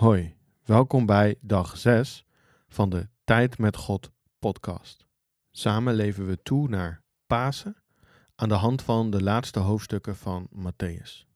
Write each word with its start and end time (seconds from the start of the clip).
Hoi, 0.00 0.36
welkom 0.64 1.06
bij 1.06 1.38
dag 1.40 1.76
6 1.76 2.26
van 2.68 2.90
de 2.90 3.08
Tijd 3.24 3.58
met 3.58 3.76
God 3.76 4.10
podcast. 4.38 5.06
Samen 5.50 5.94
leven 5.94 6.26
we 6.26 6.42
toe 6.42 6.68
naar 6.68 7.02
Pasen 7.26 7.76
aan 8.34 8.48
de 8.48 8.54
hand 8.54 8.82
van 8.82 9.10
de 9.10 9.22
laatste 9.22 9.58
hoofdstukken 9.58 10.16
van 10.16 10.48
Matthäus. 10.54 11.26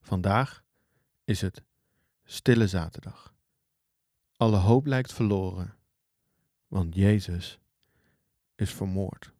Vandaag 0.00 0.64
is 1.24 1.40
het 1.40 1.62
Stille 2.24 2.68
Zaterdag. 2.68 3.34
Alle 4.36 4.56
hoop 4.56 4.86
lijkt 4.86 5.12
verloren, 5.12 5.74
want 6.68 6.94
Jezus 6.94 7.58
is 8.54 8.74
vermoord. 8.74 9.32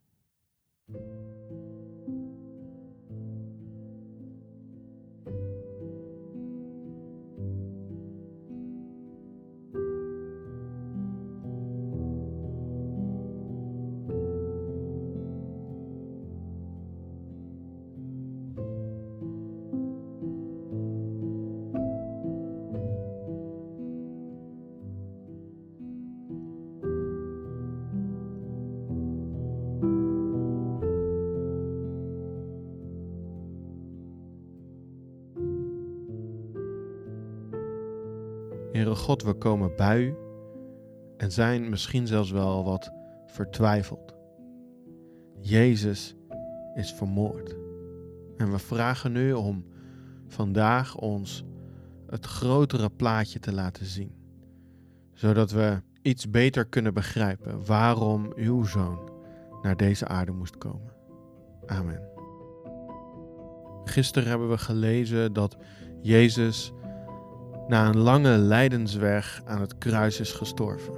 Heere 38.77 38.95
God, 38.95 39.23
we 39.23 39.33
komen 39.33 39.77
bij 39.77 40.03
u 40.03 40.15
en 41.17 41.33
zijn 41.33 41.69
misschien 41.69 42.07
zelfs 42.07 42.31
wel 42.31 42.65
wat 42.65 42.93
vertwijfeld. 43.27 44.15
Jezus 45.41 46.17
is 46.75 46.93
vermoord. 46.93 47.57
En 48.37 48.51
we 48.51 48.59
vragen 48.59 49.13
nu 49.13 49.33
om 49.33 49.65
vandaag 50.27 50.97
ons 50.97 51.45
het 52.07 52.27
grotere 52.27 52.91
plaatje 52.91 53.39
te 53.39 53.53
laten 53.53 53.87
zien, 53.87 54.15
zodat 55.13 55.51
we 55.51 55.83
iets 56.03 56.31
beter 56.31 56.67
kunnen 56.67 56.95
begrijpen 56.95 57.67
waarom 57.67 58.33
uw 58.35 58.65
zoon 58.65 59.11
naar 59.63 59.77
deze 59.77 60.09
aarde 60.09 60.33
moest 60.33 60.59
komen. 60.59 60.93
Amen. 61.67 62.03
Gisteren 63.85 64.29
hebben 64.29 64.49
we 64.49 64.59
gelezen 64.59 65.33
dat 65.33 65.57
Jezus 66.03 66.73
na 67.69 67.89
een 67.89 67.99
lange 67.99 68.39
lijdensweg 68.39 69.43
aan 69.45 69.61
het 69.61 69.79
kruis 69.79 70.21
is 70.21 70.33
gestorven. 70.33 70.95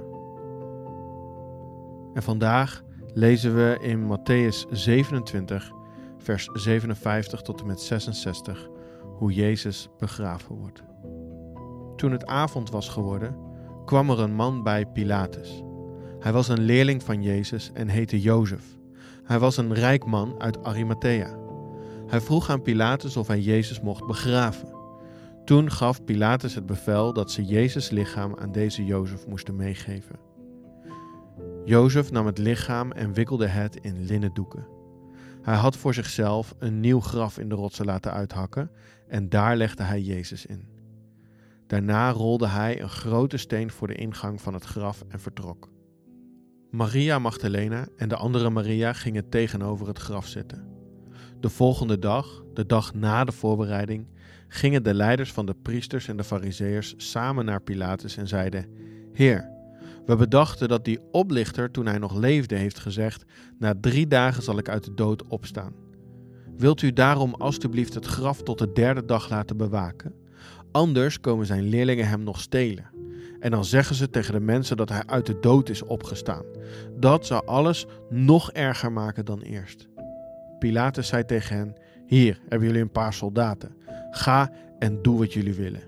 En 2.13 2.23
vandaag 2.23 2.83
lezen 3.13 3.55
we 3.55 3.77
in 3.81 4.17
Matthäus 4.17 4.69
27, 4.71 5.71
vers 6.17 6.49
57 6.53 7.41
tot 7.41 7.61
en 7.61 7.67
met 7.67 7.81
66, 7.81 8.69
hoe 9.17 9.33
Jezus 9.33 9.89
begraven 9.97 10.55
wordt. 10.55 10.83
Toen 11.95 12.11
het 12.11 12.25
avond 12.25 12.69
was 12.69 12.89
geworden, 12.89 13.37
kwam 13.85 14.09
er 14.09 14.19
een 14.19 14.33
man 14.33 14.63
bij 14.63 14.85
Pilatus. 14.85 15.63
Hij 16.19 16.31
was 16.31 16.47
een 16.47 16.61
leerling 16.61 17.03
van 17.03 17.23
Jezus 17.23 17.71
en 17.73 17.87
heette 17.87 18.21
Jozef. 18.21 18.63
Hij 19.23 19.39
was 19.39 19.57
een 19.57 19.73
rijk 19.73 20.05
man 20.05 20.35
uit 20.37 20.63
Arimathea. 20.63 21.37
Hij 22.07 22.21
vroeg 22.21 22.49
aan 22.49 22.61
Pilatus 22.61 23.17
of 23.17 23.27
hij 23.27 23.39
Jezus 23.39 23.81
mocht 23.81 24.05
begraven. 24.05 24.78
Toen 25.49 25.71
gaf 25.71 26.03
Pilatus 26.03 26.55
het 26.55 26.65
bevel 26.65 27.13
dat 27.13 27.31
ze 27.31 27.45
Jezus' 27.45 27.89
lichaam 27.89 28.35
aan 28.35 28.51
deze 28.51 28.85
Jozef 28.85 29.27
moesten 29.27 29.55
meegeven. 29.55 30.19
Jozef 31.65 32.11
nam 32.11 32.25
het 32.25 32.37
lichaam 32.37 32.91
en 32.91 33.13
wikkelde 33.13 33.47
het 33.47 33.75
in 33.75 34.05
linnen 34.05 34.33
doeken. 34.33 34.67
Hij 35.41 35.55
had 35.55 35.77
voor 35.77 35.93
zichzelf 35.93 36.55
een 36.59 36.79
nieuw 36.79 36.99
graf 36.99 37.37
in 37.37 37.49
de 37.49 37.55
rotsen 37.55 37.85
laten 37.85 38.13
uithakken 38.13 38.71
en 39.07 39.29
daar 39.29 39.55
legde 39.55 39.83
hij 39.83 40.01
Jezus 40.01 40.45
in. 40.45 40.67
Daarna 41.67 42.11
rolde 42.11 42.47
hij 42.47 42.81
een 42.81 42.89
grote 42.89 43.37
steen 43.37 43.71
voor 43.71 43.87
de 43.87 43.95
ingang 43.95 44.41
van 44.41 44.53
het 44.53 44.63
graf 44.63 45.03
en 45.07 45.19
vertrok. 45.19 45.69
Maria 46.71 47.19
Magdalena 47.19 47.87
en 47.95 48.09
de 48.09 48.15
andere 48.15 48.49
Maria 48.49 48.93
gingen 48.93 49.29
tegenover 49.29 49.87
het 49.87 49.99
graf 49.99 50.27
zitten. 50.27 50.67
De 51.39 51.49
volgende 51.49 51.99
dag, 51.99 52.43
de 52.53 52.65
dag 52.65 52.93
na 52.93 53.23
de 53.23 53.31
voorbereiding, 53.31 54.07
gingen 54.49 54.83
de 54.83 54.93
leiders 54.93 55.31
van 55.31 55.45
de 55.45 55.55
priesters 55.61 56.07
en 56.07 56.17
de 56.17 56.23
fariseërs 56.23 56.93
samen 56.97 57.45
naar 57.45 57.61
Pilatus 57.61 58.17
en 58.17 58.27
zeiden: 58.27 58.65
Heer, 59.13 59.49
we 60.05 60.15
bedachten 60.15 60.67
dat 60.67 60.85
die 60.85 60.99
oplichter 61.11 61.71
toen 61.71 61.85
hij 61.85 61.97
nog 61.97 62.15
leefde 62.15 62.55
heeft 62.55 62.79
gezegd: 62.79 63.23
Na 63.59 63.73
drie 63.81 64.07
dagen 64.07 64.43
zal 64.43 64.57
ik 64.57 64.69
uit 64.69 64.83
de 64.83 64.93
dood 64.93 65.27
opstaan. 65.27 65.73
Wilt 66.57 66.81
u 66.81 66.93
daarom 66.93 67.33
alstublieft 67.33 67.93
het 67.93 68.05
graf 68.05 68.43
tot 68.43 68.57
de 68.57 68.71
derde 68.71 69.05
dag 69.05 69.29
laten 69.29 69.57
bewaken? 69.57 70.13
Anders 70.71 71.19
komen 71.19 71.45
zijn 71.45 71.63
leerlingen 71.63 72.07
hem 72.07 72.23
nog 72.23 72.39
stelen. 72.41 72.89
En 73.39 73.51
dan 73.51 73.65
zeggen 73.65 73.95
ze 73.95 74.09
tegen 74.09 74.33
de 74.33 74.39
mensen 74.39 74.77
dat 74.77 74.89
hij 74.89 75.03
uit 75.05 75.25
de 75.25 75.39
dood 75.39 75.69
is 75.69 75.83
opgestaan. 75.83 76.43
Dat 76.99 77.25
zou 77.25 77.45
alles 77.45 77.85
nog 78.09 78.51
erger 78.51 78.91
maken 78.91 79.25
dan 79.25 79.41
eerst. 79.41 79.87
Pilatus 80.59 81.07
zei 81.07 81.25
tegen 81.25 81.57
hen: 81.57 81.75
Hier 82.05 82.39
hebben 82.47 82.67
jullie 82.67 82.83
een 82.83 82.91
paar 82.91 83.13
soldaten. 83.13 83.75
Ga 84.09 84.51
en 84.79 85.01
doe 85.01 85.17
wat 85.17 85.33
jullie 85.33 85.53
willen. 85.53 85.83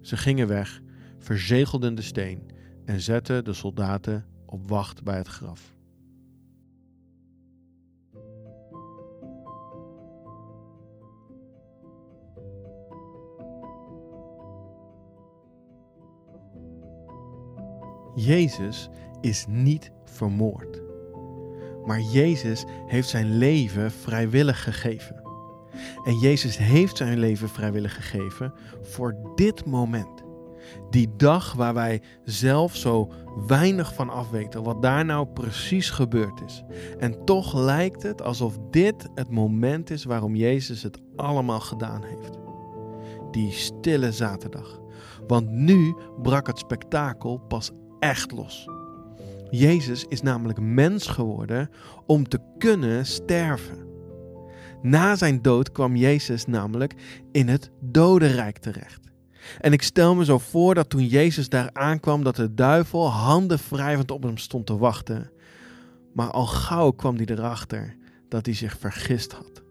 Ze 0.00 0.16
gingen 0.16 0.48
weg, 0.48 0.80
verzegelden 1.18 1.94
de 1.94 2.02
steen 2.02 2.50
en 2.84 3.00
zetten 3.00 3.44
de 3.44 3.52
soldaten 3.52 4.26
op 4.46 4.68
wacht 4.68 5.02
bij 5.02 5.16
het 5.16 5.28
graf. 5.28 5.74
Jezus 18.14 18.88
is 19.20 19.46
niet 19.48 19.90
vermoord. 20.04 20.82
Maar 21.84 22.00
Jezus 22.00 22.64
heeft 22.86 23.08
zijn 23.08 23.38
leven 23.38 23.90
vrijwillig 23.90 24.62
gegeven. 24.62 25.25
En 26.04 26.18
Jezus 26.18 26.56
heeft 26.58 26.96
zijn 26.96 27.18
leven 27.18 27.48
vrijwillig 27.48 27.94
gegeven 27.94 28.52
voor 28.82 29.16
dit 29.34 29.64
moment. 29.64 30.24
Die 30.90 31.08
dag 31.16 31.52
waar 31.52 31.74
wij 31.74 32.02
zelf 32.24 32.76
zo 32.76 33.12
weinig 33.46 33.94
van 33.94 34.10
afweten 34.10 34.62
wat 34.62 34.82
daar 34.82 35.04
nou 35.04 35.26
precies 35.26 35.90
gebeurd 35.90 36.40
is. 36.46 36.62
En 36.98 37.24
toch 37.24 37.54
lijkt 37.54 38.02
het 38.02 38.22
alsof 38.22 38.58
dit 38.70 39.08
het 39.14 39.30
moment 39.30 39.90
is 39.90 40.04
waarom 40.04 40.34
Jezus 40.34 40.82
het 40.82 40.98
allemaal 41.16 41.60
gedaan 41.60 42.02
heeft. 42.04 42.38
Die 43.30 43.52
stille 43.52 44.12
zaterdag. 44.12 44.80
Want 45.26 45.50
nu 45.50 45.94
brak 46.22 46.46
het 46.46 46.58
spektakel 46.58 47.38
pas 47.38 47.70
echt 47.98 48.32
los. 48.32 48.68
Jezus 49.50 50.04
is 50.08 50.22
namelijk 50.22 50.60
mens 50.60 51.06
geworden 51.06 51.70
om 52.06 52.28
te 52.28 52.40
kunnen 52.58 53.06
sterven. 53.06 53.86
Na 54.82 55.16
zijn 55.16 55.42
dood 55.42 55.72
kwam 55.72 55.96
Jezus 55.96 56.46
namelijk 56.46 56.94
in 57.32 57.48
het 57.48 57.70
dodenrijk 57.80 58.58
terecht. 58.58 59.00
En 59.60 59.72
ik 59.72 59.82
stel 59.82 60.14
me 60.14 60.24
zo 60.24 60.38
voor 60.38 60.74
dat 60.74 60.90
toen 60.90 61.06
Jezus 61.06 61.48
daar 61.48 61.70
aankwam, 61.72 62.24
dat 62.24 62.36
de 62.36 62.54
duivel 62.54 63.10
handen 63.10 63.58
wrijvend 63.68 64.10
op 64.10 64.22
hem 64.22 64.36
stond 64.36 64.66
te 64.66 64.76
wachten. 64.76 65.30
Maar 66.12 66.30
al 66.30 66.46
gauw 66.46 66.90
kwam 66.90 67.16
hij 67.16 67.26
erachter 67.26 67.96
dat 68.28 68.46
hij 68.46 68.54
zich 68.54 68.78
vergist 68.78 69.32
had. 69.32 69.62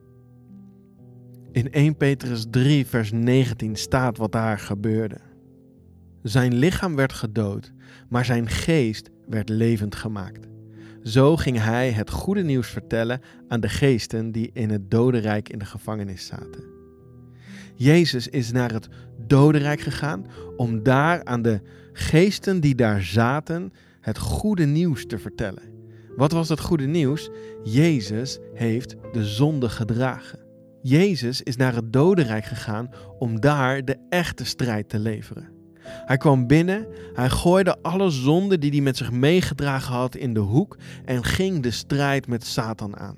In 1.51 1.71
1 1.71 1.97
Petrus 1.97 2.45
3, 2.49 2.85
vers 2.85 3.11
19 3.11 3.75
staat 3.75 4.17
wat 4.17 4.31
daar 4.31 4.59
gebeurde. 4.59 5.17
Zijn 6.21 6.53
lichaam 6.53 6.95
werd 6.95 7.13
gedood, 7.13 7.73
maar 8.09 8.25
zijn 8.25 8.47
geest 8.49 9.09
werd 9.27 9.49
levend 9.49 9.95
gemaakt. 9.95 10.47
Zo 11.05 11.35
ging 11.35 11.59
hij 11.59 11.91
het 11.91 12.09
goede 12.09 12.43
nieuws 12.43 12.67
vertellen 12.67 13.21
aan 13.47 13.59
de 13.59 13.69
geesten 13.69 14.31
die 14.31 14.49
in 14.53 14.69
het 14.69 14.91
dodenrijk 14.91 15.49
in 15.49 15.59
de 15.59 15.65
gevangenis 15.65 16.25
zaten. 16.25 16.63
Jezus 17.75 18.27
is 18.27 18.51
naar 18.51 18.73
het 18.73 18.87
dodenrijk 19.27 19.79
gegaan 19.79 20.25
om 20.57 20.83
daar 20.83 21.23
aan 21.23 21.41
de 21.41 21.61
geesten 21.93 22.59
die 22.59 22.75
daar 22.75 23.01
zaten 23.01 23.73
het 24.01 24.17
goede 24.17 24.65
nieuws 24.65 25.05
te 25.05 25.19
vertellen. 25.19 25.63
Wat 26.15 26.31
was 26.31 26.49
het 26.49 26.59
goede 26.59 26.87
nieuws? 26.87 27.29
Jezus 27.63 28.39
heeft 28.53 28.95
de 29.11 29.25
zonde 29.25 29.69
gedragen. 29.69 30.39
Jezus 30.81 31.41
is 31.41 31.55
naar 31.55 31.75
het 31.75 31.93
dodenrijk 31.93 32.45
gegaan 32.45 32.89
om 33.19 33.39
daar 33.39 33.85
de 33.85 33.97
echte 34.09 34.45
strijd 34.45 34.89
te 34.89 34.99
leveren. 34.99 35.54
Hij 35.85 36.17
kwam 36.17 36.47
binnen, 36.47 36.87
hij 37.13 37.29
gooide 37.29 37.77
alle 37.81 38.09
zonden 38.09 38.59
die 38.59 38.71
hij 38.71 38.81
met 38.81 38.97
zich 38.97 39.11
meegedragen 39.11 39.93
had 39.93 40.15
in 40.15 40.33
de 40.33 40.39
hoek 40.39 40.77
en 41.05 41.23
ging 41.23 41.63
de 41.63 41.71
strijd 41.71 42.27
met 42.27 42.45
Satan 42.45 42.97
aan. 42.97 43.17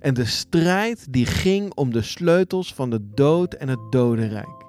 En 0.00 0.14
de 0.14 0.24
strijd 0.24 1.06
die 1.12 1.26
ging 1.26 1.74
om 1.74 1.92
de 1.92 2.02
sleutels 2.02 2.74
van 2.74 2.90
de 2.90 3.00
dood 3.14 3.54
en 3.54 3.68
het 3.68 3.80
dodenrijk. 3.90 4.62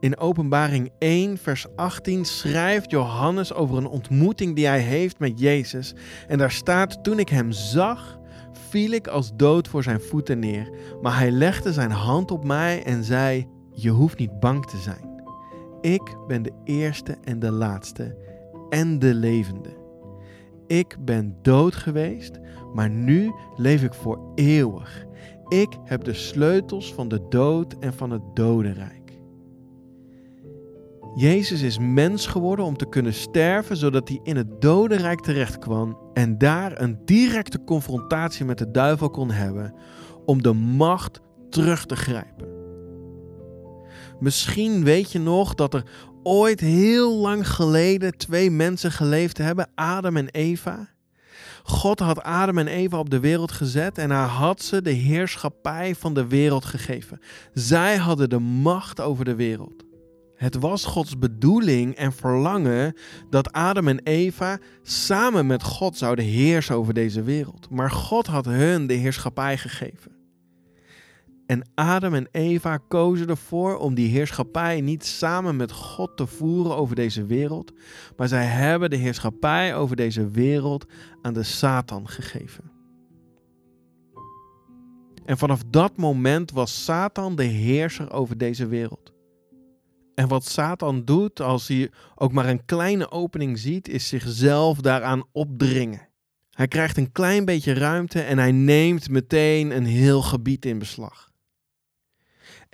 In 0.00 0.18
Openbaring 0.18 0.90
1, 0.98 1.38
vers 1.38 1.66
18 1.76 2.24
schrijft 2.24 2.90
Johannes 2.90 3.52
over 3.52 3.76
een 3.76 3.86
ontmoeting 3.86 4.56
die 4.56 4.66
hij 4.66 4.80
heeft 4.80 5.18
met 5.18 5.40
Jezus. 5.40 5.94
En 6.28 6.38
daar 6.38 6.50
staat: 6.50 7.04
Toen 7.04 7.18
ik 7.18 7.28
hem 7.28 7.52
zag, 7.52 8.18
viel 8.68 8.90
ik 8.90 9.06
als 9.06 9.30
dood 9.36 9.68
voor 9.68 9.82
zijn 9.82 10.00
voeten 10.00 10.38
neer. 10.38 10.70
Maar 11.02 11.18
hij 11.18 11.30
legde 11.30 11.72
zijn 11.72 11.90
hand 11.90 12.30
op 12.30 12.44
mij 12.44 12.82
en 12.82 13.04
zei: 13.04 13.46
Je 13.70 13.90
hoeft 13.90 14.18
niet 14.18 14.40
bang 14.40 14.66
te 14.66 14.76
zijn. 14.76 15.13
Ik 15.84 16.16
ben 16.26 16.42
de 16.42 16.52
eerste 16.64 17.16
en 17.24 17.38
de 17.38 17.50
laatste 17.50 18.16
en 18.68 18.98
de 18.98 19.14
levende. 19.14 19.76
Ik 20.66 20.96
ben 21.00 21.36
dood 21.42 21.74
geweest, 21.74 22.38
maar 22.74 22.90
nu 22.90 23.32
leef 23.56 23.82
ik 23.82 23.94
voor 23.94 24.32
eeuwig. 24.34 25.06
Ik 25.48 25.78
heb 25.84 26.04
de 26.04 26.14
sleutels 26.14 26.94
van 26.94 27.08
de 27.08 27.26
dood 27.28 27.76
en 27.80 27.94
van 27.94 28.10
het 28.10 28.22
dodenrijk. 28.34 29.20
Jezus 31.14 31.62
is 31.62 31.78
mens 31.78 32.26
geworden 32.26 32.64
om 32.64 32.76
te 32.76 32.88
kunnen 32.88 33.14
sterven, 33.14 33.76
zodat 33.76 34.08
hij 34.08 34.20
in 34.22 34.36
het 34.36 34.60
dodenrijk 34.60 35.20
terecht 35.20 35.58
kwam 35.58 35.98
en 36.12 36.38
daar 36.38 36.80
een 36.80 36.98
directe 37.04 37.64
confrontatie 37.64 38.44
met 38.44 38.58
de 38.58 38.70
duivel 38.70 39.10
kon 39.10 39.30
hebben 39.30 39.74
om 40.24 40.42
de 40.42 40.52
macht 40.52 41.20
terug 41.50 41.86
te 41.86 41.96
grijpen. 41.96 42.53
Misschien 44.24 44.84
weet 44.84 45.12
je 45.12 45.18
nog 45.18 45.54
dat 45.54 45.74
er 45.74 45.84
ooit 46.22 46.60
heel 46.60 47.16
lang 47.16 47.48
geleden 47.48 48.16
twee 48.16 48.50
mensen 48.50 48.92
geleefd 48.92 49.38
hebben, 49.38 49.70
Adam 49.74 50.16
en 50.16 50.28
Eva. 50.28 50.88
God 51.62 51.98
had 51.98 52.22
Adam 52.22 52.58
en 52.58 52.66
Eva 52.66 52.98
op 52.98 53.10
de 53.10 53.20
wereld 53.20 53.52
gezet 53.52 53.98
en 53.98 54.10
hij 54.10 54.26
had 54.26 54.62
ze 54.62 54.82
de 54.82 54.90
heerschappij 54.90 55.94
van 55.94 56.14
de 56.14 56.26
wereld 56.26 56.64
gegeven. 56.64 57.20
Zij 57.52 57.96
hadden 57.96 58.28
de 58.28 58.38
macht 58.38 59.00
over 59.00 59.24
de 59.24 59.34
wereld. 59.34 59.84
Het 60.34 60.54
was 60.54 60.84
Gods 60.84 61.18
bedoeling 61.18 61.94
en 61.94 62.12
verlangen 62.12 62.96
dat 63.30 63.52
Adam 63.52 63.88
en 63.88 64.00
Eva 64.04 64.58
samen 64.82 65.46
met 65.46 65.62
God 65.62 65.96
zouden 65.96 66.24
heersen 66.24 66.76
over 66.76 66.94
deze 66.94 67.22
wereld. 67.22 67.70
Maar 67.70 67.90
God 67.90 68.26
had 68.26 68.44
hun 68.44 68.86
de 68.86 68.94
heerschappij 68.94 69.58
gegeven. 69.58 70.13
En 71.46 71.62
Adam 71.74 72.14
en 72.14 72.28
Eva 72.30 72.76
kozen 72.76 73.28
ervoor 73.28 73.76
om 73.76 73.94
die 73.94 74.08
heerschappij 74.08 74.80
niet 74.80 75.04
samen 75.04 75.56
met 75.56 75.72
God 75.72 76.16
te 76.16 76.26
voeren 76.26 76.76
over 76.76 76.96
deze 76.96 77.26
wereld, 77.26 77.72
maar 78.16 78.28
zij 78.28 78.44
hebben 78.44 78.90
de 78.90 78.96
heerschappij 78.96 79.76
over 79.76 79.96
deze 79.96 80.30
wereld 80.30 80.86
aan 81.22 81.34
de 81.34 81.42
Satan 81.42 82.08
gegeven. 82.08 82.72
En 85.24 85.38
vanaf 85.38 85.62
dat 85.66 85.96
moment 85.96 86.50
was 86.50 86.84
Satan 86.84 87.36
de 87.36 87.44
heerser 87.44 88.12
over 88.12 88.38
deze 88.38 88.66
wereld. 88.66 89.12
En 90.14 90.28
wat 90.28 90.44
Satan 90.44 91.04
doet 91.04 91.40
als 91.40 91.68
hij 91.68 91.90
ook 92.14 92.32
maar 92.32 92.48
een 92.48 92.64
kleine 92.64 93.10
opening 93.10 93.58
ziet, 93.58 93.88
is 93.88 94.08
zichzelf 94.08 94.80
daaraan 94.80 95.24
opdringen. 95.32 96.08
Hij 96.50 96.68
krijgt 96.68 96.96
een 96.96 97.12
klein 97.12 97.44
beetje 97.44 97.72
ruimte 97.72 98.20
en 98.20 98.38
hij 98.38 98.52
neemt 98.52 99.08
meteen 99.08 99.76
een 99.76 99.84
heel 99.84 100.22
gebied 100.22 100.64
in 100.64 100.78
beslag. 100.78 101.32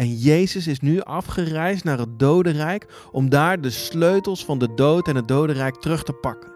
En 0.01 0.17
Jezus 0.17 0.67
is 0.67 0.81
nu 0.81 1.01
afgereisd 1.01 1.85
naar 1.85 1.99
het 1.99 2.19
dodenrijk 2.19 3.09
om 3.13 3.29
daar 3.29 3.61
de 3.61 3.71
sleutels 3.71 4.45
van 4.45 4.59
de 4.59 4.75
dood 4.75 5.09
en 5.09 5.17
het 5.17 5.29
dodenrijk 5.29 5.75
terug 5.75 6.03
te 6.03 6.13
pakken. 6.13 6.53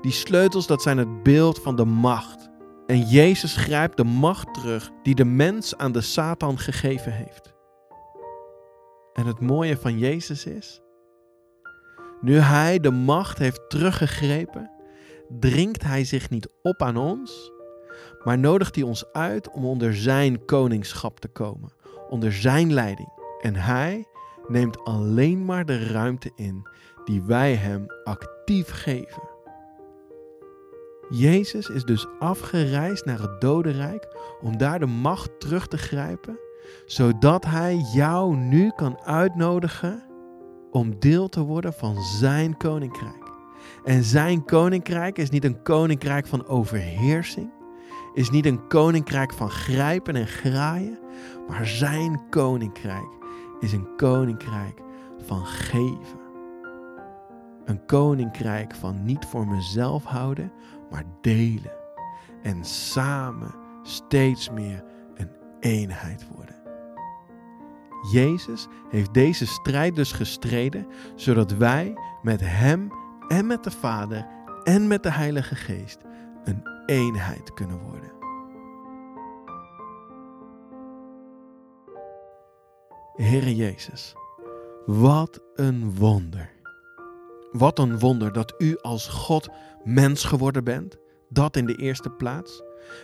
Die 0.00 0.12
sleutels, 0.12 0.66
dat 0.66 0.82
zijn 0.82 0.98
het 0.98 1.22
beeld 1.22 1.58
van 1.58 1.76
de 1.76 1.84
macht. 1.84 2.50
En 2.86 3.00
Jezus 3.00 3.56
grijpt 3.56 3.96
de 3.96 4.04
macht 4.04 4.54
terug 4.54 4.90
die 5.02 5.14
de 5.14 5.24
mens 5.24 5.76
aan 5.76 5.92
de 5.92 6.00
Satan 6.00 6.58
gegeven 6.58 7.12
heeft. 7.12 7.54
En 9.12 9.26
het 9.26 9.40
mooie 9.40 9.76
van 9.76 9.98
Jezus 9.98 10.46
is, 10.46 10.80
nu 12.20 12.38
Hij 12.38 12.78
de 12.78 12.90
macht 12.90 13.38
heeft 13.38 13.70
teruggegrepen, 13.70 14.70
dringt 15.28 15.82
Hij 15.82 16.04
zich 16.04 16.30
niet 16.30 16.48
op 16.62 16.82
aan 16.82 16.96
ons, 16.96 17.52
maar 18.24 18.38
nodigt 18.38 18.74
Hij 18.74 18.84
ons 18.84 19.12
uit 19.12 19.50
om 19.50 19.64
onder 19.64 19.96
Zijn 19.96 20.44
koningschap 20.44 21.20
te 21.20 21.28
komen, 21.28 21.78
onder 22.10 22.32
Zijn 22.32 22.72
leiding. 22.72 23.12
En 23.40 23.54
Hij 23.54 24.04
neemt 24.48 24.84
alleen 24.84 25.44
maar 25.44 25.64
de 25.64 25.86
ruimte 25.86 26.30
in 26.34 26.68
die 27.04 27.22
wij 27.22 27.54
Hem 27.54 27.86
actief 28.04 28.70
geven. 28.70 29.28
Jezus 31.08 31.68
is 31.68 31.84
dus 31.84 32.06
afgereisd 32.18 33.04
naar 33.04 33.20
het 33.20 33.40
dodenrijk 33.40 34.16
om 34.40 34.56
daar 34.56 34.78
de 34.78 34.86
macht 34.86 35.40
terug 35.40 35.66
te 35.66 35.78
grijpen 35.78 36.38
zodat 36.86 37.44
Hij 37.44 37.76
jou 37.92 38.36
nu 38.36 38.70
kan 38.76 39.00
uitnodigen 39.00 40.02
om 40.70 40.98
deel 40.98 41.28
te 41.28 41.40
worden 41.40 41.72
van 41.72 42.02
Zijn 42.02 42.56
koninkrijk. 42.56 43.30
En 43.84 44.04
Zijn 44.04 44.44
koninkrijk 44.44 45.18
is 45.18 45.30
niet 45.30 45.44
een 45.44 45.62
koninkrijk 45.62 46.26
van 46.26 46.46
overheersing, 46.46 47.50
is 48.14 48.30
niet 48.30 48.46
een 48.46 48.66
koninkrijk 48.66 49.32
van 49.32 49.50
grijpen 49.50 50.16
en 50.16 50.26
graaien, 50.26 50.98
maar 51.48 51.66
Zijn 51.66 52.28
koninkrijk 52.28 53.18
is 53.60 53.72
een 53.72 53.96
koninkrijk 53.96 54.80
van 55.18 55.46
geven. 55.46 56.18
Een 57.64 57.86
koninkrijk 57.86 58.74
van 58.74 59.04
niet 59.04 59.24
voor 59.24 59.46
mezelf 59.46 60.04
houden, 60.04 60.52
maar 60.90 61.04
delen. 61.20 61.78
En 62.42 62.64
samen 62.64 63.54
steeds 63.82 64.50
meer 64.50 64.84
een 65.14 65.30
eenheid 65.60 66.26
worden. 66.34 66.54
Jezus 68.12 68.66
heeft 68.88 69.14
deze 69.14 69.46
strijd 69.46 69.96
dus 69.96 70.12
gestreden, 70.12 70.86
zodat 71.14 71.52
wij 71.52 71.94
met 72.22 72.40
Hem 72.44 72.92
en 73.28 73.46
met 73.46 73.64
de 73.64 73.70
Vader 73.70 74.26
en 74.62 74.86
met 74.86 75.02
de 75.02 75.10
Heilige 75.10 75.54
Geest 75.54 75.98
een 76.44 76.62
eenheid 76.86 77.54
kunnen 77.54 77.80
worden. 77.80 78.19
Heere 83.20 83.54
Jezus, 83.54 84.14
wat 84.86 85.40
een 85.54 85.94
wonder. 85.96 86.50
Wat 87.52 87.78
een 87.78 87.98
wonder 87.98 88.32
dat 88.32 88.54
U 88.58 88.78
als 88.80 89.08
God 89.08 89.48
mens 89.84 90.24
geworden 90.24 90.64
bent, 90.64 90.98
dat 91.28 91.56
in 91.56 91.66
de 91.66 91.74
eerste 91.74 92.10
plaats. 92.10 92.62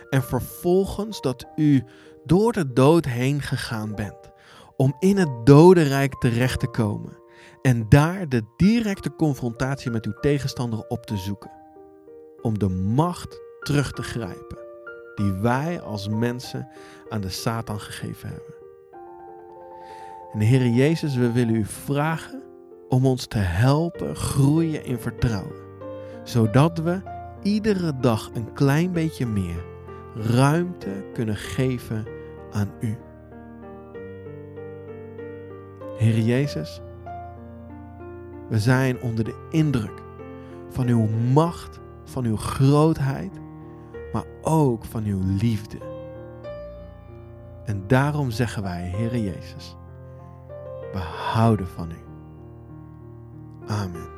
En 0.09 0.23
vervolgens 0.23 1.21
dat 1.21 1.45
U 1.55 1.83
door 2.25 2.53
de 2.53 2.73
dood 2.73 3.05
heen 3.05 3.41
gegaan 3.41 3.95
bent 3.95 4.31
om 4.75 4.95
in 4.99 5.17
het 5.17 5.45
dodenrijk 5.45 6.13
terecht 6.13 6.59
te 6.59 6.67
komen 6.67 7.19
en 7.61 7.89
daar 7.89 8.29
de 8.29 8.41
directe 8.55 9.15
confrontatie 9.15 9.91
met 9.91 10.05
uw 10.05 10.19
tegenstander 10.21 10.87
op 10.87 11.05
te 11.05 11.17
zoeken. 11.17 11.51
Om 12.41 12.59
de 12.59 12.69
macht 12.69 13.41
terug 13.59 13.91
te 13.91 14.03
grijpen 14.03 14.57
die 15.15 15.31
wij 15.31 15.81
als 15.81 16.07
mensen 16.07 16.67
aan 17.09 17.21
de 17.21 17.29
Satan 17.29 17.79
gegeven 17.79 18.29
hebben. 18.29 18.56
En 20.33 20.39
Heer 20.39 20.67
Jezus, 20.67 21.15
we 21.15 21.31
willen 21.31 21.55
u 21.55 21.65
vragen 21.65 22.43
om 22.89 23.05
ons 23.05 23.25
te 23.25 23.37
helpen 23.37 24.15
groeien 24.15 24.85
in 24.85 24.97
vertrouwen, 24.97 25.55
zodat 26.23 26.79
we 26.79 27.01
iedere 27.41 27.99
dag 27.99 28.29
een 28.33 28.53
klein 28.53 28.91
beetje 28.91 29.25
meer 29.25 29.65
ruimte 30.15 31.05
kunnen 31.13 31.35
geven 31.35 32.05
aan 32.51 32.71
u. 32.79 32.97
Heer 35.97 36.19
Jezus, 36.19 36.81
we 38.49 38.59
zijn 38.59 39.01
onder 39.01 39.23
de 39.23 39.47
indruk 39.49 40.03
van 40.69 40.87
uw 40.87 41.07
macht, 41.33 41.79
van 42.03 42.25
uw 42.25 42.37
grootheid, 42.37 43.31
maar 44.13 44.25
ook 44.41 44.85
van 44.85 45.03
uw 45.03 45.21
liefde. 45.39 45.77
En 47.65 47.83
daarom 47.87 48.31
zeggen 48.31 48.63
wij, 48.63 48.81
Heer 48.95 49.17
Jezus, 49.17 49.75
we 50.97 51.03
houden 51.03 51.67
van 51.67 51.91
u. 51.91 52.03
Amen. 53.67 54.09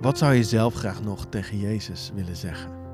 Wat 0.00 0.18
zou 0.18 0.34
je 0.34 0.44
zelf 0.44 0.74
graag 0.74 1.02
nog 1.02 1.26
tegen 1.26 1.58
Jezus 1.58 2.10
willen 2.14 2.36
zeggen? 2.36 2.85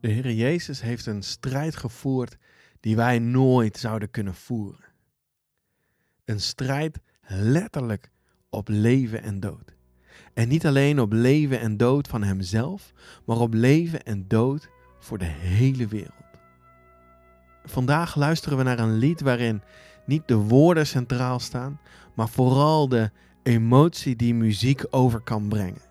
De 0.00 0.08
Heer 0.08 0.32
Jezus 0.32 0.80
heeft 0.80 1.06
een 1.06 1.22
strijd 1.22 1.76
gevoerd 1.76 2.36
die 2.80 2.96
wij 2.96 3.18
nooit 3.18 3.76
zouden 3.76 4.10
kunnen 4.10 4.34
voeren. 4.34 4.84
Een 6.24 6.40
strijd 6.40 6.98
letterlijk 7.26 8.10
op 8.50 8.68
leven 8.68 9.22
en 9.22 9.40
dood. 9.40 9.74
En 10.34 10.48
niet 10.48 10.66
alleen 10.66 11.00
op 11.00 11.12
leven 11.12 11.60
en 11.60 11.76
dood 11.76 12.08
van 12.08 12.22
Hemzelf, 12.22 12.92
maar 13.24 13.36
op 13.36 13.54
leven 13.54 14.02
en 14.02 14.28
dood 14.28 14.68
voor 14.98 15.18
de 15.18 15.24
hele 15.24 15.86
wereld. 15.86 16.14
Vandaag 17.64 18.16
luisteren 18.16 18.58
we 18.58 18.64
naar 18.64 18.78
een 18.78 18.96
lied 18.96 19.20
waarin 19.20 19.62
niet 20.06 20.28
de 20.28 20.34
woorden 20.34 20.86
centraal 20.86 21.40
staan, 21.40 21.80
maar 22.14 22.28
vooral 22.28 22.88
de 22.88 23.10
emotie 23.42 24.16
die 24.16 24.34
muziek 24.34 24.84
over 24.90 25.20
kan 25.20 25.48
brengen. 25.48 25.82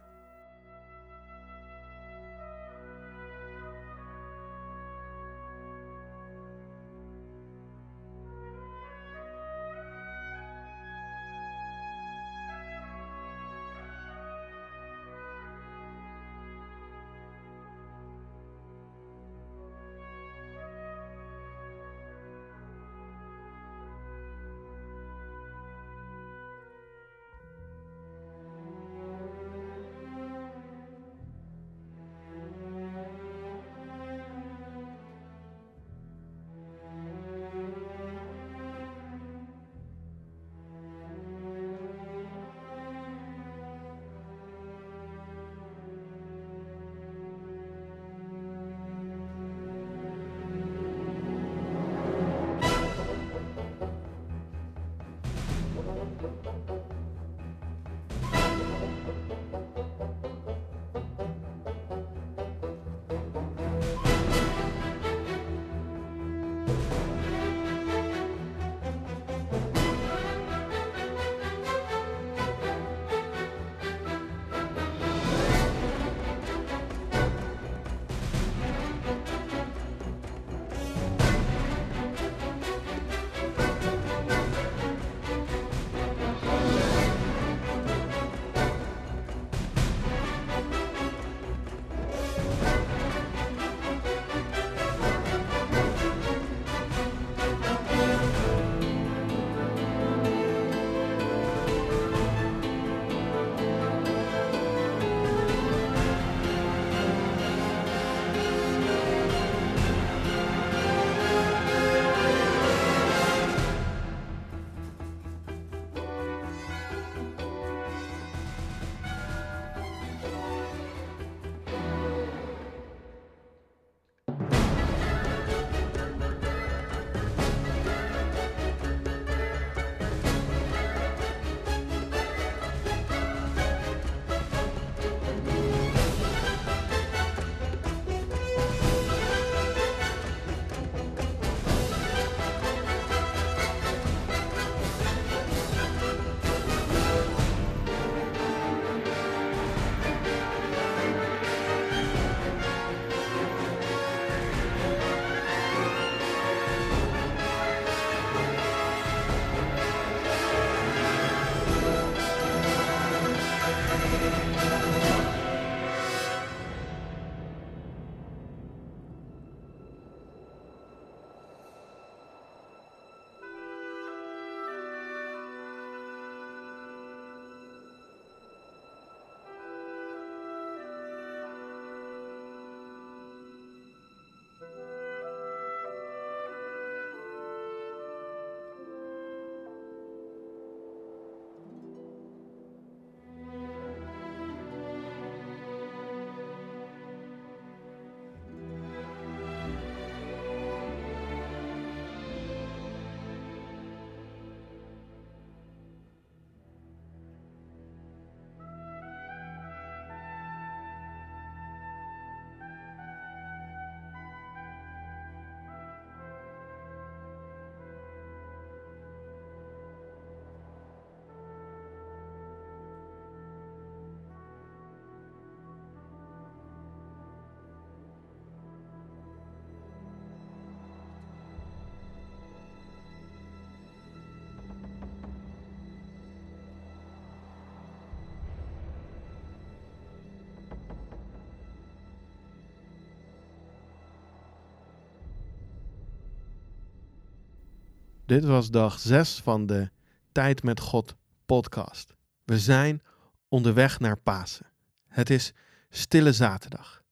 Dit 248.25 248.43
was 248.43 248.69
dag 248.69 248.99
6 248.99 249.39
van 249.41 249.65
de 249.65 249.89
Tijd 250.31 250.63
met 250.63 250.79
God 250.79 251.15
podcast. 251.45 252.15
We 252.43 252.59
zijn 252.59 253.01
onderweg 253.47 253.99
naar 253.99 254.17
Pasen. 254.17 254.65
Het 255.07 255.29
is 255.29 255.53
Stille 255.89 256.33
Zaterdag. 256.33 257.03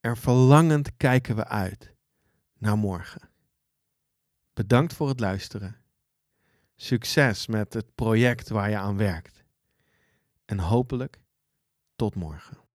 En 0.00 0.16
verlangend 0.16 0.96
kijken 0.96 1.36
we 1.36 1.46
uit 1.46 1.94
naar 2.58 2.78
morgen. 2.78 3.30
Bedankt 4.54 4.94
voor 4.94 5.08
het 5.08 5.20
luisteren. 5.20 5.76
Succes 6.76 7.46
met 7.46 7.72
het 7.72 7.94
project 7.94 8.48
waar 8.48 8.70
je 8.70 8.76
aan 8.76 8.96
werkt. 8.96 9.44
En 10.44 10.58
hopelijk 10.58 11.20
tot 11.96 12.14
morgen. 12.14 12.65